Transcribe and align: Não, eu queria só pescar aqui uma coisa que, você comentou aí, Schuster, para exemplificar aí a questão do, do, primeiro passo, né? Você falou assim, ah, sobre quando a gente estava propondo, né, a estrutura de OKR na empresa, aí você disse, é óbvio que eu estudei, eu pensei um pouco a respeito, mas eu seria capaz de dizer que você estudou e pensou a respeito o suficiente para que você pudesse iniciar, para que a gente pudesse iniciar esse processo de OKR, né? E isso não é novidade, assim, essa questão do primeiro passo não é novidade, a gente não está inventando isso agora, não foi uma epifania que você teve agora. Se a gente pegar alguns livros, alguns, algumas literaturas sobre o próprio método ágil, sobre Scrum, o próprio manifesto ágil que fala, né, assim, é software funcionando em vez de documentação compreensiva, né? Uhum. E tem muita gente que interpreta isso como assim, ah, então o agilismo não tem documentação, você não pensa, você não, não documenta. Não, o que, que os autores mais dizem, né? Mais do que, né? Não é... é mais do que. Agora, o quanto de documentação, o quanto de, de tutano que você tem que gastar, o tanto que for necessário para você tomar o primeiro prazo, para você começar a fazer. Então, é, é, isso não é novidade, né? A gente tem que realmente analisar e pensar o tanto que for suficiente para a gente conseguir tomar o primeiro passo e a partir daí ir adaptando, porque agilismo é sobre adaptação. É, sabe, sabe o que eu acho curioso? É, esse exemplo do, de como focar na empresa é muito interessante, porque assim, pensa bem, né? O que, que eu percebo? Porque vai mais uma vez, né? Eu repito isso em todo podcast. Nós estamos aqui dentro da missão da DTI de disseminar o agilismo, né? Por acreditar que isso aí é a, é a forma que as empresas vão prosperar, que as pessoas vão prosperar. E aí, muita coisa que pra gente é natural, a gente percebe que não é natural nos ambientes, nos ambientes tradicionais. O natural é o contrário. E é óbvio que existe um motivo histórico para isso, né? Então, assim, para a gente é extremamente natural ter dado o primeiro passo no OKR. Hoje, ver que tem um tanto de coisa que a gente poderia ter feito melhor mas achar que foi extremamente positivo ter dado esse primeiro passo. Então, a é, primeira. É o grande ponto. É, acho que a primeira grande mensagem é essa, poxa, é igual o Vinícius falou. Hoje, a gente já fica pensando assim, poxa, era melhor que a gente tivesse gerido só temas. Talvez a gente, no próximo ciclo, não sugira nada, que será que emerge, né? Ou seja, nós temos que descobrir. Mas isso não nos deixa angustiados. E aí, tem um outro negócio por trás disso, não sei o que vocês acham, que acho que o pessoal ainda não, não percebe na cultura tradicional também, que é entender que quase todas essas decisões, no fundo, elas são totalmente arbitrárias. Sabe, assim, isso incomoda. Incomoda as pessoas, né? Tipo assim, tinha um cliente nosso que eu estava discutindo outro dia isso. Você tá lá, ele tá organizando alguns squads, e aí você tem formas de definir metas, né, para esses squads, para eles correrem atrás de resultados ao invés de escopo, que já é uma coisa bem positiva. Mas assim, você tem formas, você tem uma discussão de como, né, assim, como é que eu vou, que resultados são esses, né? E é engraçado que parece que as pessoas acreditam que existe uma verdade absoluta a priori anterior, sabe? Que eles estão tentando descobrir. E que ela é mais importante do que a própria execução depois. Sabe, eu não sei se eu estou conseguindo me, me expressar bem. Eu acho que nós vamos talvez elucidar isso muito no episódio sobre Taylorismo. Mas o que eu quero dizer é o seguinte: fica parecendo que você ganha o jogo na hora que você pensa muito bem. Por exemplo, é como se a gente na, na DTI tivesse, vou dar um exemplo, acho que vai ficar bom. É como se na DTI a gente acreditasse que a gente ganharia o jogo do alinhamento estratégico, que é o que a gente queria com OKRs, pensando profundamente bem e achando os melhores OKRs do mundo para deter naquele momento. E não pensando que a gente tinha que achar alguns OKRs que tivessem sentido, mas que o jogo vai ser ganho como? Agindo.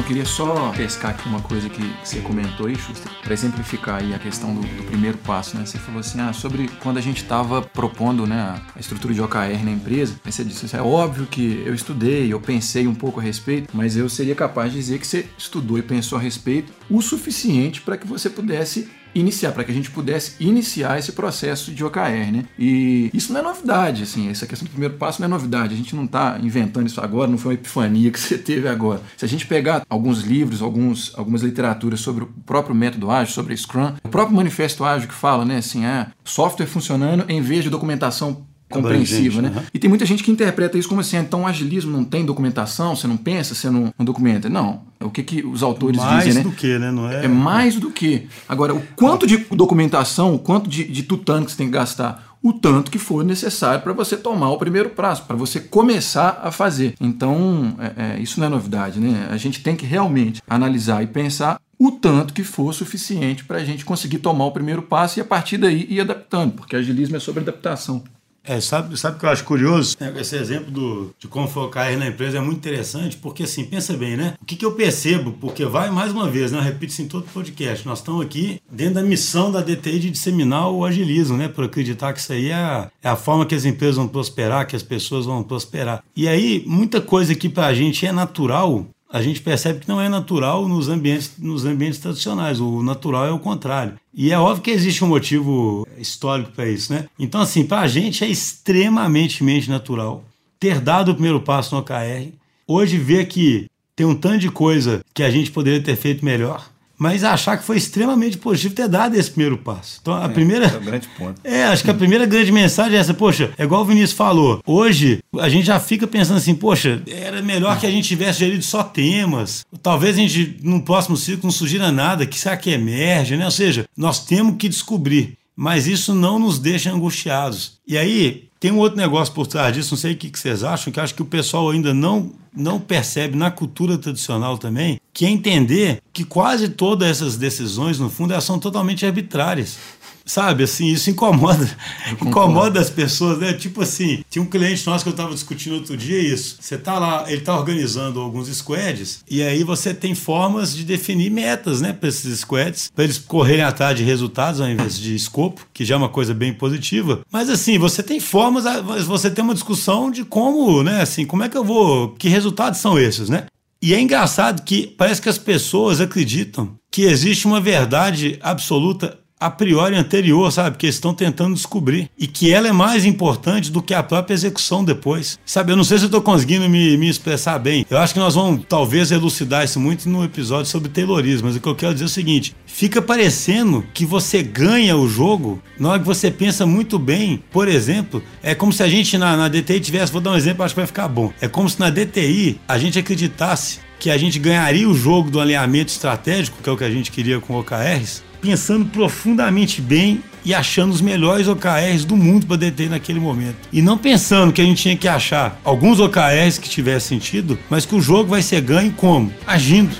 Não, 0.00 0.04
eu 0.04 0.06
queria 0.06 0.24
só 0.24 0.72
pescar 0.72 1.10
aqui 1.10 1.28
uma 1.28 1.42
coisa 1.42 1.68
que, 1.68 1.82
você 2.02 2.20
comentou 2.20 2.66
aí, 2.66 2.74
Schuster, 2.74 3.12
para 3.22 3.34
exemplificar 3.34 4.00
aí 4.00 4.14
a 4.14 4.18
questão 4.18 4.54
do, 4.54 4.62
do, 4.62 4.84
primeiro 4.84 5.18
passo, 5.18 5.58
né? 5.58 5.66
Você 5.66 5.76
falou 5.76 6.00
assim, 6.00 6.18
ah, 6.18 6.32
sobre 6.32 6.68
quando 6.80 6.96
a 6.96 7.02
gente 7.02 7.22
estava 7.22 7.60
propondo, 7.60 8.26
né, 8.26 8.58
a 8.74 8.80
estrutura 8.80 9.12
de 9.12 9.20
OKR 9.20 9.62
na 9.62 9.70
empresa, 9.70 10.18
aí 10.24 10.32
você 10.32 10.42
disse, 10.42 10.74
é 10.74 10.80
óbvio 10.80 11.26
que 11.26 11.62
eu 11.66 11.74
estudei, 11.74 12.32
eu 12.32 12.40
pensei 12.40 12.86
um 12.86 12.94
pouco 12.94 13.20
a 13.20 13.22
respeito, 13.22 13.68
mas 13.74 13.94
eu 13.94 14.08
seria 14.08 14.34
capaz 14.34 14.72
de 14.72 14.78
dizer 14.78 14.98
que 15.00 15.06
você 15.06 15.26
estudou 15.36 15.78
e 15.78 15.82
pensou 15.82 16.16
a 16.16 16.20
respeito 16.20 16.72
o 16.88 17.02
suficiente 17.02 17.82
para 17.82 17.98
que 17.98 18.06
você 18.06 18.30
pudesse 18.30 18.88
iniciar, 19.14 19.52
para 19.52 19.64
que 19.64 19.70
a 19.70 19.74
gente 19.74 19.90
pudesse 19.90 20.34
iniciar 20.40 20.98
esse 20.98 21.12
processo 21.12 21.72
de 21.72 21.84
OKR, 21.84 22.32
né? 22.32 22.44
E 22.58 23.10
isso 23.12 23.32
não 23.32 23.40
é 23.40 23.42
novidade, 23.42 24.02
assim, 24.02 24.28
essa 24.28 24.46
questão 24.46 24.66
do 24.66 24.70
primeiro 24.70 24.94
passo 24.94 25.20
não 25.20 25.26
é 25.26 25.28
novidade, 25.28 25.74
a 25.74 25.76
gente 25.76 25.94
não 25.94 26.04
está 26.04 26.38
inventando 26.42 26.86
isso 26.86 27.00
agora, 27.00 27.30
não 27.30 27.38
foi 27.38 27.54
uma 27.54 27.60
epifania 27.60 28.10
que 28.12 28.20
você 28.20 28.38
teve 28.38 28.68
agora. 28.68 29.00
Se 29.16 29.24
a 29.24 29.28
gente 29.28 29.46
pegar 29.46 29.82
alguns 29.88 30.22
livros, 30.22 30.62
alguns, 30.62 31.12
algumas 31.16 31.42
literaturas 31.42 32.00
sobre 32.00 32.24
o 32.24 32.26
próprio 32.46 32.74
método 32.74 33.10
ágil, 33.10 33.34
sobre 33.34 33.56
Scrum, 33.56 33.94
o 34.02 34.08
próprio 34.08 34.36
manifesto 34.36 34.84
ágil 34.84 35.08
que 35.08 35.14
fala, 35.14 35.44
né, 35.44 35.58
assim, 35.58 35.84
é 35.84 36.06
software 36.24 36.66
funcionando 36.66 37.24
em 37.28 37.40
vez 37.40 37.64
de 37.64 37.70
documentação 37.70 38.46
compreensiva, 38.70 39.42
né? 39.42 39.52
Uhum. 39.54 39.62
E 39.74 39.78
tem 39.78 39.88
muita 39.88 40.06
gente 40.06 40.22
que 40.22 40.30
interpreta 40.30 40.78
isso 40.78 40.88
como 40.88 41.00
assim, 41.00 41.16
ah, 41.16 41.20
então 41.20 41.42
o 41.42 41.46
agilismo 41.46 41.90
não 41.90 42.04
tem 42.04 42.24
documentação, 42.24 42.96
você 42.96 43.06
não 43.06 43.16
pensa, 43.16 43.54
você 43.54 43.68
não, 43.68 43.92
não 43.98 44.04
documenta. 44.04 44.48
Não, 44.48 44.82
o 45.00 45.10
que, 45.10 45.22
que 45.22 45.44
os 45.44 45.62
autores 45.62 45.98
mais 45.98 46.24
dizem, 46.24 46.34
né? 46.34 46.42
Mais 46.42 46.54
do 46.54 46.60
que, 46.60 46.78
né? 46.78 46.90
Não 46.90 47.10
é... 47.10 47.24
é 47.24 47.28
mais 47.28 47.76
do 47.76 47.90
que. 47.90 48.28
Agora, 48.48 48.74
o 48.74 48.82
quanto 48.96 49.26
de 49.26 49.36
documentação, 49.36 50.34
o 50.34 50.38
quanto 50.38 50.70
de, 50.70 50.84
de 50.84 51.02
tutano 51.02 51.44
que 51.44 51.52
você 51.52 51.58
tem 51.58 51.66
que 51.66 51.72
gastar, 51.72 52.30
o 52.42 52.52
tanto 52.52 52.90
que 52.90 52.98
for 52.98 53.24
necessário 53.24 53.82
para 53.82 53.92
você 53.92 54.16
tomar 54.16 54.50
o 54.50 54.58
primeiro 54.58 54.90
prazo, 54.90 55.24
para 55.24 55.36
você 55.36 55.60
começar 55.60 56.40
a 56.42 56.50
fazer. 56.50 56.94
Então, 57.00 57.76
é, 57.78 58.16
é, 58.16 58.20
isso 58.20 58.40
não 58.40 58.46
é 58.46 58.50
novidade, 58.50 58.98
né? 58.98 59.28
A 59.30 59.36
gente 59.36 59.62
tem 59.62 59.76
que 59.76 59.84
realmente 59.84 60.42
analisar 60.48 61.02
e 61.02 61.06
pensar 61.06 61.60
o 61.78 61.90
tanto 61.90 62.34
que 62.34 62.44
for 62.44 62.74
suficiente 62.74 63.44
para 63.44 63.58
a 63.58 63.64
gente 63.64 63.84
conseguir 63.84 64.18
tomar 64.18 64.46
o 64.46 64.52
primeiro 64.52 64.82
passo 64.82 65.18
e 65.18 65.22
a 65.22 65.24
partir 65.24 65.56
daí 65.56 65.86
ir 65.88 66.00
adaptando, 66.00 66.52
porque 66.52 66.76
agilismo 66.76 67.16
é 67.16 67.20
sobre 67.20 67.40
adaptação. 67.40 68.04
É, 68.44 68.60
sabe, 68.60 68.98
sabe 68.98 69.16
o 69.16 69.20
que 69.20 69.26
eu 69.26 69.30
acho 69.30 69.44
curioso? 69.44 69.96
É, 70.00 70.20
esse 70.20 70.36
exemplo 70.36 70.70
do, 70.70 71.14
de 71.18 71.28
como 71.28 71.46
focar 71.46 71.96
na 71.96 72.08
empresa 72.08 72.38
é 72.38 72.40
muito 72.40 72.58
interessante, 72.58 73.16
porque 73.16 73.42
assim, 73.42 73.64
pensa 73.64 73.92
bem, 73.96 74.16
né? 74.16 74.34
O 74.40 74.44
que, 74.44 74.56
que 74.56 74.64
eu 74.64 74.72
percebo? 74.72 75.32
Porque 75.32 75.64
vai 75.66 75.90
mais 75.90 76.10
uma 76.12 76.28
vez, 76.28 76.50
né? 76.50 76.58
Eu 76.58 76.62
repito 76.62 76.92
isso 76.92 77.02
em 77.02 77.08
todo 77.08 77.30
podcast. 77.32 77.86
Nós 77.86 77.98
estamos 77.98 78.24
aqui 78.24 78.60
dentro 78.70 78.94
da 78.94 79.02
missão 79.02 79.52
da 79.52 79.60
DTI 79.60 79.98
de 79.98 80.10
disseminar 80.10 80.70
o 80.70 80.84
agilismo, 80.84 81.36
né? 81.36 81.48
Por 81.48 81.64
acreditar 81.64 82.12
que 82.12 82.20
isso 82.20 82.32
aí 82.32 82.48
é 82.48 82.54
a, 82.54 82.90
é 83.02 83.08
a 83.08 83.16
forma 83.16 83.44
que 83.44 83.54
as 83.54 83.64
empresas 83.64 83.96
vão 83.96 84.08
prosperar, 84.08 84.66
que 84.66 84.76
as 84.76 84.82
pessoas 84.82 85.26
vão 85.26 85.42
prosperar. 85.42 86.02
E 86.16 86.26
aí, 86.26 86.64
muita 86.66 87.00
coisa 87.00 87.34
que 87.34 87.48
pra 87.48 87.74
gente 87.74 88.06
é 88.06 88.12
natural, 88.12 88.86
a 89.12 89.20
gente 89.20 89.40
percebe 89.40 89.80
que 89.80 89.88
não 89.88 90.00
é 90.00 90.08
natural 90.08 90.68
nos 90.68 90.88
ambientes, 90.88 91.32
nos 91.38 91.64
ambientes 91.64 91.98
tradicionais. 91.98 92.60
O 92.60 92.82
natural 92.82 93.26
é 93.26 93.32
o 93.32 93.38
contrário. 93.38 93.94
E 94.14 94.30
é 94.30 94.38
óbvio 94.38 94.62
que 94.62 94.70
existe 94.70 95.04
um 95.04 95.08
motivo 95.08 95.86
histórico 95.98 96.52
para 96.52 96.68
isso, 96.68 96.92
né? 96.92 97.06
Então, 97.18 97.40
assim, 97.40 97.64
para 97.64 97.80
a 97.80 97.88
gente 97.88 98.22
é 98.22 98.28
extremamente 98.28 99.42
natural 99.68 100.24
ter 100.60 100.80
dado 100.80 101.10
o 101.10 101.14
primeiro 101.14 101.40
passo 101.40 101.74
no 101.74 101.80
OKR. 101.80 102.32
Hoje, 102.66 102.98
ver 102.98 103.26
que 103.26 103.66
tem 103.96 104.06
um 104.06 104.14
tanto 104.14 104.38
de 104.38 104.50
coisa 104.50 105.00
que 105.12 105.22
a 105.22 105.30
gente 105.30 105.50
poderia 105.50 105.82
ter 105.82 105.96
feito 105.96 106.24
melhor 106.24 106.70
mas 107.00 107.24
achar 107.24 107.56
que 107.56 107.64
foi 107.64 107.78
extremamente 107.78 108.36
positivo 108.36 108.74
ter 108.74 108.86
dado 108.86 109.16
esse 109.16 109.30
primeiro 109.30 109.56
passo. 109.56 109.98
Então, 110.02 110.12
a 110.12 110.26
é, 110.26 110.28
primeira. 110.28 110.66
É 110.66 110.76
o 110.76 110.80
grande 110.82 111.08
ponto. 111.16 111.40
É, 111.50 111.64
acho 111.64 111.82
que 111.82 111.90
a 111.90 111.94
primeira 111.94 112.26
grande 112.26 112.52
mensagem 112.52 112.96
é 112.96 113.00
essa, 113.00 113.14
poxa, 113.14 113.52
é 113.56 113.64
igual 113.64 113.80
o 113.80 113.84
Vinícius 113.84 114.12
falou. 114.12 114.60
Hoje, 114.66 115.20
a 115.38 115.48
gente 115.48 115.64
já 115.64 115.80
fica 115.80 116.06
pensando 116.06 116.36
assim, 116.36 116.54
poxa, 116.54 117.02
era 117.06 117.40
melhor 117.40 117.78
que 117.80 117.86
a 117.86 117.90
gente 117.90 118.06
tivesse 118.06 118.40
gerido 118.40 118.62
só 118.62 118.82
temas. 118.82 119.64
Talvez 119.82 120.16
a 120.16 120.20
gente, 120.20 120.58
no 120.62 120.82
próximo 120.82 121.16
ciclo, 121.16 121.44
não 121.44 121.50
sugira 121.50 121.90
nada, 121.90 122.26
que 122.26 122.38
será 122.38 122.56
que 122.56 122.70
emerge, 122.70 123.36
né? 123.36 123.46
Ou 123.46 123.50
seja, 123.50 123.86
nós 123.96 124.24
temos 124.24 124.56
que 124.56 124.68
descobrir. 124.68 125.38
Mas 125.56 125.86
isso 125.86 126.14
não 126.14 126.38
nos 126.38 126.58
deixa 126.58 126.92
angustiados. 126.92 127.78
E 127.86 127.96
aí, 127.96 128.50
tem 128.60 128.70
um 128.70 128.78
outro 128.78 128.98
negócio 128.98 129.32
por 129.32 129.46
trás 129.46 129.74
disso, 129.74 129.94
não 129.94 129.98
sei 129.98 130.12
o 130.12 130.16
que 130.16 130.38
vocês 130.38 130.62
acham, 130.62 130.92
que 130.92 131.00
acho 131.00 131.14
que 131.14 131.22
o 131.22 131.26
pessoal 131.26 131.70
ainda 131.70 131.94
não, 131.94 132.30
não 132.54 132.78
percebe 132.78 133.34
na 133.34 133.50
cultura 133.50 133.96
tradicional 133.96 134.58
também, 134.58 134.99
que 135.12 135.26
é 135.26 135.30
entender 135.30 136.00
que 136.12 136.24
quase 136.24 136.68
todas 136.68 137.08
essas 137.08 137.36
decisões, 137.36 137.98
no 137.98 138.08
fundo, 138.08 138.32
elas 138.32 138.44
são 138.44 138.58
totalmente 138.58 139.04
arbitrárias. 139.04 139.76
Sabe, 140.24 140.62
assim, 140.62 140.86
isso 140.86 141.10
incomoda. 141.10 141.68
Incomoda 142.12 142.78
as 142.78 142.88
pessoas, 142.88 143.38
né? 143.38 143.52
Tipo 143.52 143.82
assim, 143.82 144.22
tinha 144.30 144.40
um 144.40 144.46
cliente 144.46 144.86
nosso 144.86 145.02
que 145.02 145.08
eu 145.08 145.12
estava 145.12 145.34
discutindo 145.34 145.74
outro 145.74 145.96
dia 145.96 146.20
isso. 146.20 146.56
Você 146.60 146.78
tá 146.78 147.00
lá, 147.00 147.24
ele 147.26 147.40
tá 147.40 147.56
organizando 147.56 148.20
alguns 148.20 148.46
squads, 148.48 149.24
e 149.28 149.42
aí 149.42 149.64
você 149.64 149.92
tem 149.92 150.14
formas 150.14 150.76
de 150.76 150.84
definir 150.84 151.30
metas, 151.30 151.80
né, 151.80 151.92
para 151.92 152.08
esses 152.08 152.40
squads, 152.40 152.92
para 152.94 153.02
eles 153.02 153.18
correrem 153.18 153.64
atrás 153.64 153.96
de 153.96 154.04
resultados 154.04 154.60
ao 154.60 154.68
invés 154.68 154.96
de 154.96 155.16
escopo, 155.16 155.66
que 155.74 155.84
já 155.84 155.96
é 155.96 155.98
uma 155.98 156.08
coisa 156.08 156.32
bem 156.32 156.52
positiva. 156.52 157.22
Mas 157.32 157.50
assim, 157.50 157.76
você 157.76 158.00
tem 158.00 158.20
formas, 158.20 158.64
você 159.06 159.30
tem 159.30 159.42
uma 159.42 159.54
discussão 159.54 160.12
de 160.12 160.24
como, 160.24 160.84
né, 160.84 161.00
assim, 161.00 161.26
como 161.26 161.42
é 161.42 161.48
que 161.48 161.56
eu 161.56 161.64
vou, 161.64 162.10
que 162.10 162.28
resultados 162.28 162.78
são 162.78 162.96
esses, 162.96 163.28
né? 163.28 163.46
E 163.82 163.94
é 163.94 164.00
engraçado 164.00 164.62
que 164.62 164.86
parece 164.86 165.22
que 165.22 165.28
as 165.28 165.38
pessoas 165.38 166.00
acreditam 166.00 166.78
que 166.90 167.02
existe 167.02 167.46
uma 167.46 167.60
verdade 167.60 168.38
absoluta 168.42 169.18
a 169.40 169.50
priori 169.50 169.96
anterior, 169.96 170.52
sabe? 170.52 170.76
Que 170.76 170.84
eles 170.84 170.96
estão 170.96 171.14
tentando 171.14 171.54
descobrir. 171.54 172.10
E 172.18 172.26
que 172.26 172.52
ela 172.52 172.68
é 172.68 172.72
mais 172.72 173.06
importante 173.06 173.72
do 173.72 173.80
que 173.80 173.94
a 173.94 174.02
própria 174.02 174.34
execução 174.34 174.84
depois. 174.84 175.38
Sabe, 175.46 175.72
eu 175.72 175.76
não 175.76 175.84
sei 175.84 175.96
se 175.96 176.04
eu 176.04 176.08
estou 176.08 176.20
conseguindo 176.20 176.68
me, 176.68 176.96
me 176.98 177.08
expressar 177.08 177.58
bem. 177.58 177.86
Eu 177.88 177.96
acho 177.96 178.12
que 178.12 178.20
nós 178.20 178.34
vamos 178.34 178.64
talvez 178.68 179.10
elucidar 179.10 179.64
isso 179.64 179.80
muito 179.80 180.08
no 180.08 180.22
episódio 180.22 180.66
sobre 180.66 180.90
Taylorismo. 180.90 181.48
Mas 181.48 181.56
o 181.56 181.60
que 181.60 181.68
eu 181.68 181.74
quero 181.74 181.94
dizer 181.94 182.04
é 182.04 182.06
o 182.06 182.10
seguinte: 182.10 182.54
fica 182.66 183.00
parecendo 183.00 183.84
que 183.94 184.04
você 184.04 184.42
ganha 184.42 184.96
o 184.96 185.08
jogo 185.08 185.62
na 185.78 185.90
hora 185.90 185.98
que 185.98 186.06
você 186.06 186.30
pensa 186.30 186.66
muito 186.66 186.98
bem. 186.98 187.42
Por 187.50 187.66
exemplo, 187.66 188.22
é 188.42 188.54
como 188.54 188.72
se 188.72 188.82
a 188.82 188.88
gente 188.88 189.16
na, 189.16 189.36
na 189.36 189.48
DTI 189.48 189.80
tivesse, 189.80 190.12
vou 190.12 190.20
dar 190.20 190.32
um 190.32 190.36
exemplo, 190.36 190.64
acho 190.64 190.74
que 190.74 190.80
vai 190.80 190.86
ficar 190.86 191.08
bom. 191.08 191.32
É 191.40 191.48
como 191.48 191.68
se 191.68 191.80
na 191.80 191.88
DTI 191.88 192.60
a 192.68 192.78
gente 192.78 192.98
acreditasse 192.98 193.80
que 194.00 194.10
a 194.10 194.16
gente 194.16 194.38
ganharia 194.38 194.88
o 194.88 194.94
jogo 194.94 195.30
do 195.30 195.38
alinhamento 195.38 195.92
estratégico, 195.92 196.62
que 196.62 196.68
é 196.68 196.72
o 196.72 196.76
que 196.76 196.84
a 196.84 196.90
gente 196.90 197.12
queria 197.12 197.38
com 197.38 197.54
OKRs, 197.54 198.22
pensando 198.40 198.86
profundamente 198.86 199.82
bem 199.82 200.22
e 200.42 200.54
achando 200.54 200.90
os 200.90 201.02
melhores 201.02 201.46
OKRs 201.46 202.06
do 202.06 202.16
mundo 202.16 202.46
para 202.46 202.56
deter 202.56 202.88
naquele 202.88 203.20
momento. 203.20 203.56
E 203.70 203.82
não 203.82 203.98
pensando 203.98 204.54
que 204.54 204.62
a 204.62 204.64
gente 204.64 204.80
tinha 204.80 204.96
que 204.96 205.06
achar 205.06 205.60
alguns 205.62 206.00
OKRs 206.00 206.58
que 206.58 206.68
tivessem 206.68 207.20
sentido, 207.20 207.58
mas 207.68 207.84
que 207.84 207.94
o 207.94 208.00
jogo 208.00 208.30
vai 208.30 208.40
ser 208.40 208.62
ganho 208.62 208.90
como? 208.92 209.30
Agindo. 209.46 209.94